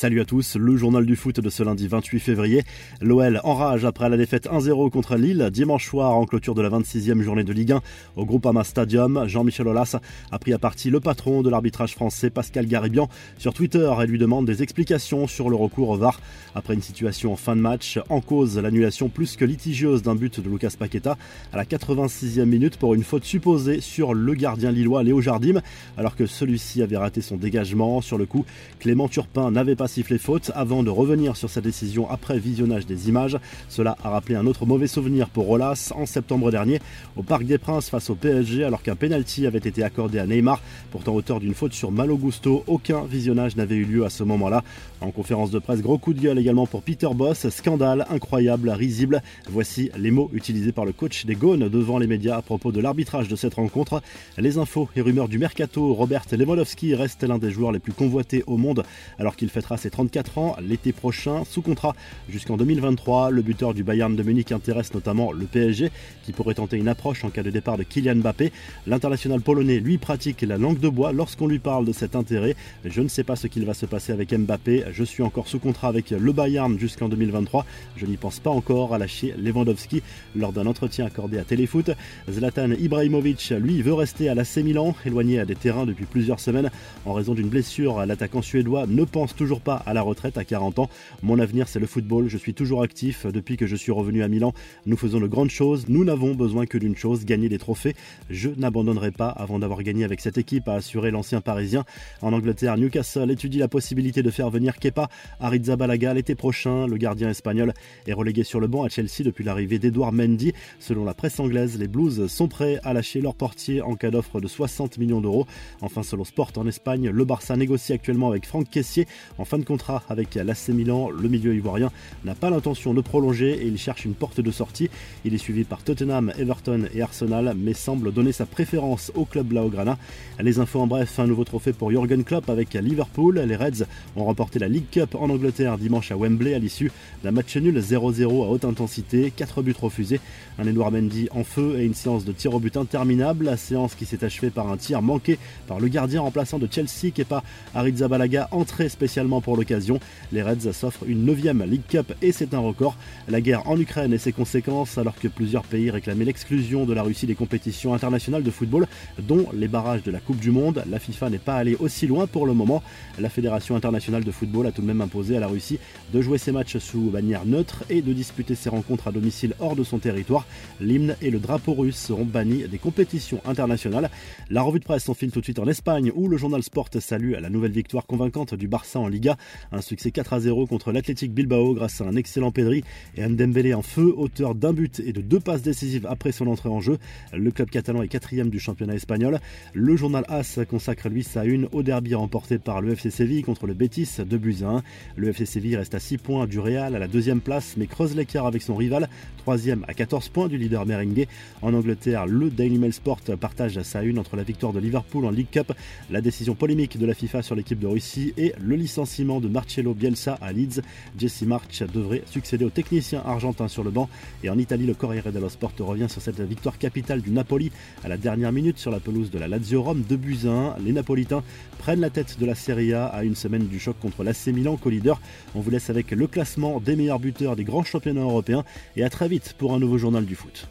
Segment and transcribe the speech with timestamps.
[0.00, 2.62] Salut à tous, le journal du foot de ce lundi 28 février.
[3.00, 7.20] L'OL enrage après la défaite 1-0 contre Lille dimanche soir en clôture de la 26e
[7.20, 7.80] journée de Ligue 1
[8.14, 9.24] au Groupama Stadium.
[9.26, 9.96] Jean-Michel Aulas
[10.30, 13.08] a pris à partie le patron de l'arbitrage français Pascal Garibian
[13.38, 16.20] sur Twitter et lui demande des explications sur le recours au VAR
[16.54, 20.38] après une situation en fin de match en cause l'annulation plus que litigieuse d'un but
[20.38, 21.18] de Lucas Paqueta
[21.52, 25.60] à la 86e minute pour une faute supposée sur le gardien lillois Léo Jardim
[25.96, 28.44] alors que celui-ci avait raté son dégagement sur le coup.
[28.78, 33.08] Clément Turpin n'avait pas sifflé faute avant de revenir sur sa décision après visionnage des
[33.08, 33.38] images.
[33.68, 36.80] Cela a rappelé un autre mauvais souvenir pour Rolas en septembre dernier
[37.16, 40.60] au Parc des Princes face au PSG alors qu'un penalty avait été accordé à Neymar,
[40.90, 42.62] pourtant auteur d'une faute sur Malo Gusto.
[42.66, 44.62] Aucun visionnage n'avait eu lieu à ce moment-là.
[45.00, 47.48] En conférence de presse, gros coup de gueule également pour Peter Boss.
[47.48, 49.22] Scandale, incroyable, risible.
[49.48, 52.80] Voici les mots utilisés par le coach des Gaunes devant les médias à propos de
[52.80, 54.02] l'arbitrage de cette rencontre.
[54.36, 58.44] Les infos et rumeurs du mercato, Robert Lewandowski reste l'un des joueurs les plus convoités
[58.46, 58.84] au monde
[59.18, 61.94] alors qu'il fêtera ses 34 ans l'été prochain sous contrat
[62.28, 63.30] jusqu'en 2023.
[63.30, 65.90] Le buteur du Bayern de Munich intéresse notamment le PSG
[66.24, 68.52] qui pourrait tenter une approche en cas de départ de Kylian Mbappé.
[68.86, 72.56] L'international polonais lui pratique la langue de bois lorsqu'on lui parle de cet intérêt.
[72.84, 74.84] Je ne sais pas ce qu'il va se passer avec Mbappé.
[74.92, 77.64] Je suis encore sous contrat avec le Bayern jusqu'en 2023.
[77.96, 80.02] Je n'y pense pas encore à lâcher Lewandowski
[80.36, 81.90] lors d'un entretien accordé à Téléfoot.
[82.30, 86.70] Zlatan Ibrahimovic, lui, veut rester à l'AC Milan, éloigné à des terrains depuis plusieurs semaines
[87.06, 88.04] en raison d'une blessure.
[88.04, 90.90] L'attaquant suédois ne pense toujours pas à la retraite à 40 ans.
[91.22, 92.28] Mon avenir, c'est le football.
[92.28, 94.52] Je suis toujours actif depuis que je suis revenu à Milan.
[94.86, 95.86] Nous faisons de grandes choses.
[95.88, 97.94] Nous n'avons besoin que d'une chose, gagner des trophées.
[98.30, 101.84] Je n'abandonnerai pas avant d'avoir gagné avec cette équipe, a assuré l'ancien parisien.
[102.22, 105.08] En Angleterre, Newcastle étudie la possibilité de faire venir Kepa
[105.40, 106.86] Arrizabalaga l'été prochain.
[106.86, 107.72] Le gardien espagnol
[108.06, 110.52] est relégué sur le banc à Chelsea depuis l'arrivée d'Edouard Mendy.
[110.78, 114.40] Selon la presse anglaise, les Blues sont prêts à lâcher leur portier en cas d'offre
[114.40, 115.46] de 60 millions d'euros.
[115.80, 119.06] Enfin, selon Sport en Espagne, le Barça négocie actuellement avec Franck Caissier
[119.38, 121.10] en de contrat avec l'AC Milan.
[121.10, 121.90] Le milieu ivoirien
[122.24, 124.90] n'a pas l'intention de prolonger et il cherche une porte de sortie.
[125.24, 129.48] Il est suivi par Tottenham, Everton et Arsenal, mais semble donner sa préférence au club
[129.48, 129.98] Blaugrana.
[130.40, 133.38] Les infos en bref, un nouveau trophée pour Jürgen Klopp avec Liverpool.
[133.40, 133.84] Les Reds
[134.16, 136.92] ont remporté la League Cup en Angleterre dimanche à Wembley à l'issue
[137.24, 140.20] d'un match nul 0-0 à haute intensité, 4 buts refusés,
[140.58, 143.46] un Edouard Mendy en feu et une séance de tir au but interminable.
[143.46, 147.10] La séance qui s'est achevée par un tir manqué par le gardien remplaçant de Chelsea,
[147.14, 147.42] Kepa
[147.74, 150.00] Arrizabalaga, entré spécialement pour l'occasion.
[150.32, 152.96] Les Reds s'offrent une 9 League Cup et c'est un record.
[153.28, 157.02] La guerre en Ukraine et ses conséquences, alors que plusieurs pays réclamaient l'exclusion de la
[157.02, 158.86] Russie des compétitions internationales de football,
[159.20, 160.82] dont les barrages de la Coupe du Monde.
[160.90, 162.82] La FIFA n'est pas allée aussi loin pour le moment.
[163.18, 165.78] La Fédération internationale de football a tout de même imposé à la Russie
[166.12, 169.76] de jouer ses matchs sous bannière neutre et de disputer ses rencontres à domicile hors
[169.76, 170.46] de son territoire.
[170.80, 174.10] L'hymne et le drapeau russe seront bannis des compétitions internationales.
[174.50, 177.32] La revue de presse s'enfile tout de suite en Espagne où le journal Sport salue
[177.32, 179.27] la nouvelle victoire convaincante du Barça en Liga.
[179.72, 182.84] Un succès 4 à 0 contre l'Athletic Bilbao grâce à un excellent Pedri
[183.16, 186.46] et un Dembélé en feu, auteur d'un but et de deux passes décisives après son
[186.46, 186.98] entrée en jeu.
[187.32, 189.40] Le club catalan est quatrième du championnat espagnol.
[189.74, 193.66] Le journal AS consacre lui sa une au derby remporté par le FC Séville contre
[193.66, 194.82] le Betis de 1.
[195.16, 198.16] Le FC Séville reste à 6 points du Real à la deuxième place mais creuse
[198.16, 201.26] l'écart avec son rival, troisième à 14 points du leader merengue.
[201.62, 205.30] En Angleterre, le Daily Mail Sport partage sa une entre la victoire de Liverpool en
[205.30, 205.72] League Cup,
[206.10, 209.94] la décision polémique de la FIFA sur l'équipe de Russie et le licenciement de Marcello
[209.94, 210.80] Bielsa à Leeds.
[211.18, 214.08] Jesse March devrait succéder au technicien argentin sur le banc.
[214.44, 217.72] Et en Italie, le Corriere dello Sport revient sur cette victoire capitale du Napoli
[218.04, 220.46] à la dernière minute sur la pelouse de la Lazio Rome de buts
[220.84, 221.42] Les Napolitains
[221.78, 224.76] prennent la tête de la Serie A à une semaine du choc contre l'AC Milan,
[224.76, 225.20] co-leader.
[225.56, 228.64] On vous laisse avec le classement des meilleurs buteurs des grands championnats européens
[228.96, 230.68] et à très vite pour un nouveau journal du foot.